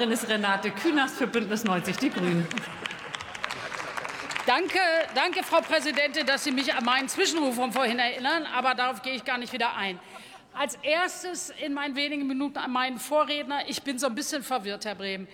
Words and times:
Berichterstatterin 0.00 0.12
ist 0.12 0.28
Renate 0.28 0.70
Künast 0.70 1.16
für 1.16 1.26
Bündnis 1.26 1.64
90 1.64 1.96
Die 1.98 2.10
Grünen. 2.10 2.46
Danke, 4.46 4.78
danke, 5.14 5.42
Frau 5.42 5.60
Präsidentin, 5.60 6.26
dass 6.26 6.44
Sie 6.44 6.50
mich 6.50 6.74
an 6.74 6.84
meinen 6.84 7.08
Zwischenruf 7.08 7.54
von 7.54 7.72
vorhin 7.72 7.98
erinnern, 7.98 8.46
aber 8.46 8.74
darauf 8.74 9.02
gehe 9.02 9.12
ich 9.12 9.24
gar 9.24 9.36
nicht 9.36 9.52
wieder 9.52 9.76
ein. 9.76 9.98
Als 10.54 10.76
erstes 10.76 11.52
in 11.64 11.74
meinen 11.74 11.96
wenigen 11.96 12.26
Minuten 12.26 12.58
an 12.58 12.72
meinen 12.72 12.98
Vorredner. 12.98 13.60
Ich 13.68 13.82
bin 13.82 13.98
so 13.98 14.06
ein 14.06 14.14
bisschen 14.14 14.42
verwirrt, 14.42 14.84
Herr 14.84 14.94
Brehm. 14.94 15.28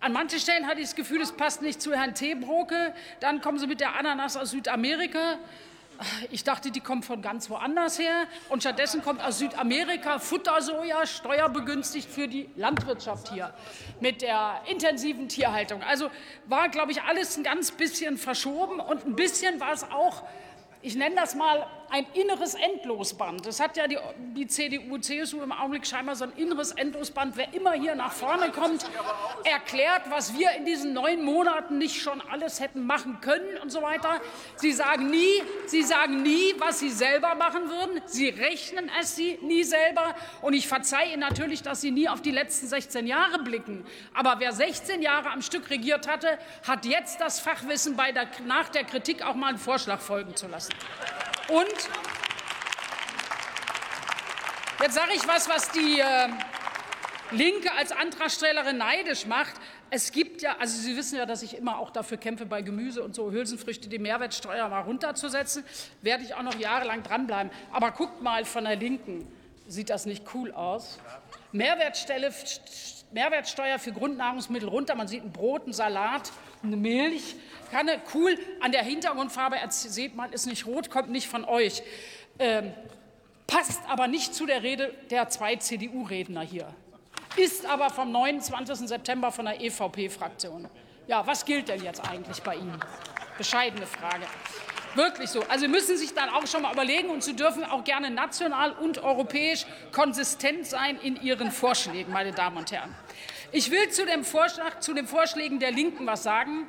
An 0.00 0.12
manchen 0.12 0.40
Stellen 0.40 0.66
hatte 0.66 0.80
ich 0.80 0.86
das 0.86 0.96
Gefühl, 0.96 1.20
es 1.20 1.32
passt 1.32 1.60
nicht 1.60 1.80
zu 1.80 1.94
Herrn 1.94 2.14
Teebroke. 2.14 2.94
Dann 3.20 3.40
kommen 3.40 3.58
Sie 3.58 3.66
mit 3.66 3.80
der 3.80 3.94
Ananas 3.94 4.36
aus 4.36 4.50
Südamerika. 4.50 5.38
Ich 6.30 6.44
dachte, 6.44 6.70
die 6.70 6.80
kommt 6.80 7.04
von 7.04 7.22
ganz 7.22 7.50
woanders 7.50 7.98
her. 7.98 8.26
Und 8.48 8.62
stattdessen 8.62 9.02
kommt 9.02 9.22
aus 9.22 9.38
Südamerika 9.38 10.18
Futtersoja, 10.18 11.06
steuerbegünstigt 11.06 12.08
für 12.08 12.28
die 12.28 12.48
Landwirtschaft 12.56 13.32
hier 13.32 13.52
mit 14.00 14.22
der 14.22 14.62
intensiven 14.70 15.28
Tierhaltung. 15.28 15.82
Also 15.82 16.10
war, 16.46 16.68
glaube 16.68 16.92
ich, 16.92 17.02
alles 17.02 17.36
ein 17.36 17.42
ganz 17.42 17.72
bisschen 17.72 18.16
verschoben 18.16 18.80
und 18.80 19.06
ein 19.06 19.16
bisschen 19.16 19.60
war 19.60 19.72
es 19.72 19.84
auch 19.84 20.22
ich 20.80 20.94
nenne 20.94 21.16
das 21.16 21.34
mal 21.34 21.66
ein 21.90 22.06
inneres 22.14 22.54
Endlosband. 22.54 23.46
Das 23.46 23.60
hat 23.60 23.76
ja 23.76 23.86
die, 23.86 23.98
die 24.34 24.46
CDU, 24.46 24.98
CSU 24.98 25.42
im 25.42 25.52
Augenblick 25.52 25.86
scheinbar 25.86 26.16
so 26.16 26.24
ein 26.24 26.32
inneres 26.36 26.72
Endlosband. 26.72 27.36
Wer 27.36 27.52
immer 27.54 27.72
hier 27.72 27.94
nach 27.94 28.12
vorne 28.12 28.50
kommt, 28.50 28.84
erklärt, 29.44 30.02
was 30.10 30.36
wir 30.38 30.52
in 30.52 30.64
diesen 30.64 30.92
neun 30.92 31.22
Monaten 31.22 31.78
nicht 31.78 32.00
schon 32.00 32.20
alles 32.20 32.60
hätten 32.60 32.84
machen 32.86 33.20
können 33.20 33.58
und 33.62 33.70
so 33.70 33.82
weiter. 33.82 34.20
Sie 34.56 34.72
sagen 34.72 35.10
nie, 35.10 35.42
sie 35.66 35.82
sagen 35.82 36.22
nie, 36.22 36.54
was 36.58 36.78
sie 36.78 36.90
selber 36.90 37.34
machen 37.34 37.68
würden. 37.68 38.00
Sie 38.06 38.28
rechnen 38.28 38.90
es 39.00 39.16
sie 39.16 39.38
nie 39.42 39.64
selber. 39.64 40.14
Und 40.42 40.54
ich 40.54 40.68
verzeihe 40.68 41.12
Ihnen 41.12 41.20
natürlich, 41.20 41.62
dass 41.62 41.80
Sie 41.80 41.90
nie 41.90 42.08
auf 42.08 42.22
die 42.22 42.30
letzten 42.30 42.66
16 42.66 43.06
Jahre 43.06 43.38
blicken. 43.38 43.84
Aber 44.14 44.36
wer 44.38 44.52
16 44.52 45.02
Jahre 45.02 45.30
am 45.30 45.42
Stück 45.42 45.70
regiert 45.70 46.08
hatte, 46.08 46.38
hat 46.66 46.84
jetzt 46.84 47.20
das 47.20 47.40
Fachwissen, 47.40 47.96
bei 47.96 48.12
der, 48.12 48.28
nach 48.46 48.68
der 48.68 48.84
Kritik 48.84 49.22
auch 49.22 49.34
mal 49.34 49.48
einen 49.48 49.58
Vorschlag 49.58 50.00
folgen 50.00 50.34
zu 50.36 50.46
lassen. 50.46 50.72
Und 51.48 51.74
jetzt 54.80 54.94
sage 54.94 55.12
ich 55.14 55.26
was, 55.26 55.48
was 55.48 55.70
die 55.70 55.98
äh, 55.98 56.28
Linke 57.30 57.72
als 57.72 57.90
Antragstellerin 57.90 58.76
neidisch 58.76 59.24
macht. 59.24 59.54
Es 59.90 60.12
gibt 60.12 60.42
ja, 60.42 60.56
also 60.58 60.78
Sie 60.78 60.94
wissen 60.96 61.16
ja, 61.16 61.24
dass 61.24 61.42
ich 61.42 61.56
immer 61.56 61.78
auch 61.78 61.90
dafür 61.90 62.18
kämpfe, 62.18 62.44
bei 62.44 62.60
Gemüse 62.60 63.02
und 63.02 63.14
so 63.14 63.30
Hülsenfrüchte 63.30 63.88
die 63.88 63.98
Mehrwertsteuer 63.98 64.68
mal 64.68 64.82
runterzusetzen. 64.82 65.64
Werde 66.02 66.24
ich 66.24 66.34
auch 66.34 66.42
noch 66.42 66.58
jahrelang 66.58 67.02
dranbleiben. 67.02 67.50
Aber 67.72 67.92
guckt 67.92 68.20
mal 68.20 68.44
von 68.44 68.64
der 68.64 68.76
Linken, 68.76 69.26
sieht 69.66 69.88
das 69.88 70.04
nicht 70.04 70.24
cool 70.34 70.52
aus? 70.52 70.98
Mehrwertsteuer 71.52 73.78
für 73.78 73.92
Grundnahrungsmittel 73.92 74.68
runter. 74.68 74.94
Man 74.94 75.08
sieht 75.08 75.24
ein 75.24 75.32
Brot, 75.32 75.66
ein 75.66 75.72
Salat, 75.72 76.30
eine 76.62 76.76
Milch. 76.76 77.36
Kanne, 77.70 78.00
cool. 78.14 78.38
An 78.60 78.72
der 78.72 78.82
Hintergrundfarbe 78.82 79.56
sieht 79.68 80.16
man, 80.16 80.32
ist 80.32 80.46
nicht 80.46 80.66
rot, 80.66 80.90
kommt 80.90 81.10
nicht 81.10 81.28
von 81.28 81.44
euch. 81.44 81.82
Ähm, 82.38 82.72
passt 83.46 83.80
aber 83.88 84.06
nicht 84.06 84.34
zu 84.34 84.46
der 84.46 84.62
Rede 84.62 84.94
der 85.10 85.28
zwei 85.28 85.56
CDU-Redner 85.56 86.42
hier. 86.42 86.74
Ist 87.36 87.66
aber 87.66 87.90
vom 87.90 88.10
29. 88.10 88.88
September 88.88 89.30
von 89.30 89.44
der 89.44 89.60
EVP-Fraktion. 89.60 90.68
Ja, 91.06 91.26
was 91.26 91.44
gilt 91.44 91.68
denn 91.68 91.82
jetzt 91.82 92.08
eigentlich 92.08 92.42
bei 92.42 92.56
Ihnen? 92.56 92.78
Bescheidene 93.36 93.86
Frage. 93.86 94.26
Wirklich 94.94 95.30
so. 95.30 95.42
Also 95.48 95.66
Sie 95.66 95.68
müssen 95.68 95.96
sich 95.96 96.14
dann 96.14 96.28
auch 96.30 96.46
schon 96.46 96.62
mal 96.62 96.72
überlegen 96.72 97.10
und 97.10 97.22
Sie 97.22 97.36
dürfen 97.36 97.64
auch 97.64 97.84
gerne 97.84 98.10
national 98.10 98.72
und 98.72 98.98
europäisch 98.98 99.66
konsistent 99.92 100.66
sein 100.66 100.98
in 101.00 101.20
Ihren 101.22 101.50
Vorschlägen, 101.50 102.12
meine 102.12 102.32
Damen 102.32 102.56
und 102.56 102.72
Herren. 102.72 102.94
Ich 103.52 103.70
will 103.70 103.88
zu 103.90 104.04
dem 104.04 104.24
Vorschlag, 104.24 104.80
zu 104.80 104.92
den 104.92 105.06
Vorschlägen 105.06 105.58
der 105.58 105.70
Linken 105.70 106.06
was 106.06 106.22
sagen, 106.22 106.66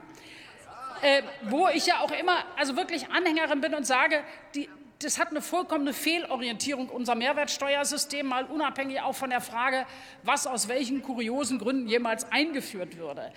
äh, 1.01 1.23
wo 1.43 1.67
ich 1.67 1.85
ja 1.85 2.01
auch 2.01 2.11
immer 2.11 2.43
also 2.57 2.75
wirklich 2.75 3.09
Anhängerin 3.09 3.61
bin 3.61 3.73
und 3.73 3.85
sage, 3.85 4.23
die, 4.55 4.69
das 5.01 5.17
hat 5.17 5.29
eine 5.29 5.41
vollkommene 5.41 5.93
Fehlorientierung 5.93 6.89
unser 6.89 7.15
Mehrwertsteuersystem, 7.15 8.25
mal 8.25 8.45
unabhängig 8.45 9.01
auch 9.01 9.15
von 9.15 9.29
der 9.29 9.41
Frage, 9.41 9.85
was 10.23 10.45
aus 10.45 10.67
welchen 10.67 11.01
kuriosen 11.01 11.59
Gründen 11.59 11.87
jemals 11.87 12.29
eingeführt 12.31 12.97
würde. 12.97 13.31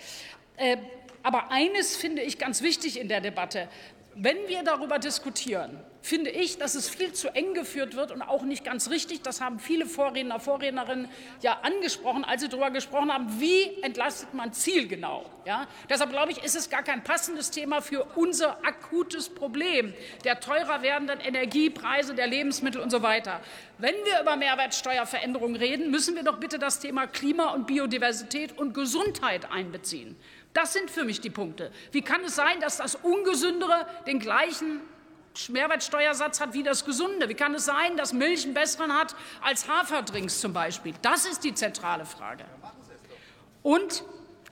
Äh, 0.57 0.77
aber 1.23 1.51
eines 1.51 1.95
finde 1.95 2.21
ich 2.21 2.37
ganz 2.37 2.61
wichtig 2.61 2.99
in 2.99 3.07
der 3.07 3.21
Debatte. 3.21 3.69
Wenn 4.15 4.47
wir 4.47 4.63
darüber 4.63 4.99
diskutieren, 4.99 5.79
finde 6.03 6.29
ich, 6.29 6.57
dass 6.57 6.75
es 6.75 6.89
viel 6.89 7.13
zu 7.13 7.33
eng 7.33 7.53
geführt 7.53 7.95
wird 7.95 8.11
und 8.11 8.21
auch 8.21 8.43
nicht 8.43 8.65
ganz 8.65 8.89
richtig. 8.89 9.21
Das 9.21 9.39
haben 9.39 9.57
viele 9.57 9.85
Vorredner, 9.85 10.37
Vorrednerinnen 10.37 11.07
ja 11.41 11.61
angesprochen, 11.63 12.25
als 12.25 12.41
sie 12.41 12.49
darüber 12.49 12.71
gesprochen 12.71 13.11
haben, 13.11 13.39
wie 13.39 13.81
entlastet 13.81 14.33
man 14.33 14.51
zielgenau. 14.51 15.25
Ja? 15.45 15.65
Deshalb 15.89 16.11
glaube 16.11 16.33
ich, 16.33 16.43
ist 16.43 16.57
es 16.57 16.69
gar 16.69 16.83
kein 16.83 17.05
passendes 17.05 17.51
Thema 17.51 17.81
für 17.81 18.03
unser 18.15 18.57
akutes 18.65 19.29
Problem 19.29 19.93
der 20.25 20.41
teurer 20.41 20.81
werdenden 20.81 21.21
Energiepreise, 21.21 22.13
der 22.13 22.27
Lebensmittel 22.27 22.81
und 22.81 22.89
so 22.89 23.01
weiter. 23.01 23.39
Wenn 23.77 23.95
wir 24.03 24.21
über 24.21 24.35
Mehrwertsteuerveränderungen 24.35 25.55
reden, 25.55 25.89
müssen 25.89 26.15
wir 26.15 26.23
doch 26.23 26.37
bitte 26.37 26.59
das 26.59 26.79
Thema 26.79 27.07
Klima 27.07 27.53
und 27.53 27.65
Biodiversität 27.65 28.57
und 28.57 28.73
Gesundheit 28.73 29.49
einbeziehen. 29.51 30.17
Das 30.53 30.73
sind 30.73 30.91
für 30.91 31.03
mich 31.03 31.19
die 31.19 31.29
Punkte. 31.29 31.71
Wie 31.91 32.01
kann 32.01 32.23
es 32.23 32.35
sein, 32.35 32.59
dass 32.59 32.77
das 32.77 32.95
Ungesündere 32.95 33.87
den 34.05 34.19
gleichen 34.19 34.81
Mehrwertsteuersatz 35.49 36.39
hat 36.39 36.53
wie 36.53 36.63
das 36.63 36.85
Gesunde? 36.85 37.27
Wie 37.27 37.33
kann 37.33 37.55
es 37.55 37.65
sein, 37.65 37.97
dass 37.97 38.13
Milch 38.13 38.45
einen 38.45 38.53
besseren 38.53 38.93
hat 38.93 39.15
als 39.41 39.67
Haferdrinks 39.67 40.39
zum 40.39 40.53
Beispiel? 40.53 40.93
Das 41.01 41.25
ist 41.25 41.43
die 41.43 41.55
zentrale 41.55 42.05
Frage. 42.05 42.45
Und 43.63 44.03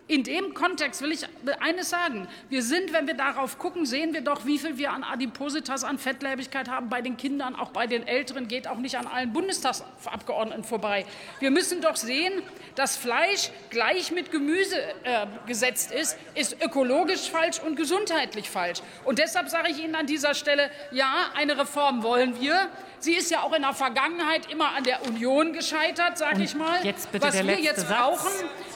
in 0.08 0.24
dem 0.24 0.54
Kontext 0.54 1.02
will 1.02 1.12
ich 1.12 1.26
eines 1.62 1.90
sagen. 1.90 2.28
Wir 2.50 2.64
sind, 2.64 2.92
wenn 2.92 3.08
wir 3.08 3.14
darauf 3.14 3.58
gucken, 3.58 3.86
sehen 3.86 4.14
wir 4.14 4.22
doch, 4.22 4.46
wie 4.46 4.58
viel 4.58 4.78
wir 4.78 4.92
an 4.92 5.04
Adipositas, 5.04 5.84
an 5.84 5.98
Fettleibigkeit 5.98 6.68
haben 6.68 6.90
bei 6.90 7.02
den 7.02 7.16
Kindern, 7.16 7.56
auch 7.56 7.70
bei 7.70 7.88
den 7.88 8.06
Älteren, 8.06 8.48
geht 8.48 8.68
auch 8.68 8.78
nicht 8.78 8.98
an 8.98 9.08
allen 9.08 9.32
Bundestagsabgeordneten 9.32 10.64
vorbei. 10.64 11.06
Wir 11.40 11.50
müssen 11.52 11.82
doch 11.82 11.96
sehen, 11.96 12.44
dass 12.76 12.98
Fleisch 12.98 13.52
gleich 13.70 14.12
mit 14.12 14.32
Gemüse 14.32 14.76
äh, 15.04 15.28
gesetzt 15.48 15.92
ist, 15.92 16.18
ist 16.36 16.62
ökologisch 16.62 17.30
falsch 17.30 17.60
und 17.60 17.76
gesundheitlich 17.76 18.50
falsch. 18.50 18.82
Und 19.06 19.20
deshalb 19.20 19.50
sage 19.50 19.72
ich 19.72 19.82
Ihnen 19.82 19.96
an 19.96 20.08
dieser 20.08 20.34
Stelle, 20.34 20.72
ja, 20.92 21.32
eine 21.36 21.58
Reform 21.58 22.04
wollen 22.04 22.40
wir. 22.40 22.68
Sie 23.00 23.14
ist 23.14 23.32
ja 23.32 23.42
auch 23.42 23.54
in 23.54 23.64
der 23.64 23.74
Vergangenheit 23.74 24.52
immer 24.52 24.76
an 24.76 24.84
der 24.84 25.04
Union 25.08 25.54
gescheitert, 25.54 26.18
sage 26.18 26.44
ich 26.44 26.54
mal. 26.54 26.80
Was 27.14 27.48
wir 27.48 27.60
jetzt 27.60 27.88
Satz. 27.88 27.90
brauchen, 27.90 28.32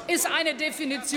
ist 0.08 0.30
eine 0.32 0.56
Definition, 0.56 1.15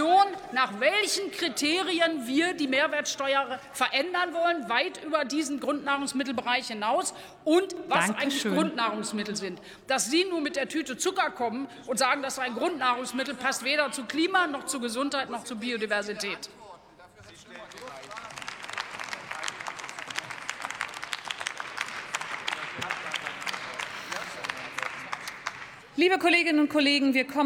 nach 0.53 0.81
welchen 0.81 1.31
Kriterien 1.31 2.27
wir 2.27 2.55
die 2.55 2.69
Mehrwertsteuer 2.69 3.59
verändern 3.73 4.35
wollen, 4.35 4.69
weit 4.69 5.05
über 5.05 5.25
diesen 5.25 5.61
Grundnahrungsmittelbereich 5.61 6.69
hinaus 6.69 7.15
und 7.45 7.75
was 7.89 8.07
Dankeschön. 8.07 8.17
eigentlich 8.17 8.45
Grundnahrungsmittel 8.45 9.37
sind. 9.37 9.61
Dass 9.87 10.11
Sie 10.11 10.25
nur 10.25 10.41
mit 10.41 10.57
der 10.57 10.69
Tüte 10.69 10.97
Zucker 10.97 11.31
kommen 11.31 11.69
und 11.87 11.99
sagen, 11.99 12.23
das 12.23 12.37
sei 12.37 12.43
ein 12.43 12.55
Grundnahrungsmittel, 12.55 13.35
passt 13.35 13.65
weder 13.65 13.91
zu 13.93 14.05
Klima 14.05 14.47
noch 14.47 14.67
zu 14.67 14.81
Gesundheit 14.81 15.31
noch 15.31 15.45
zu 15.45 15.57
Biodiversität. 15.57 16.51
Liebe 25.99 26.17
Kolleginnen 26.19 26.61
und 26.61 26.69
Kollegen, 26.69 27.13
wir 27.13 27.25
kommen 27.25 27.35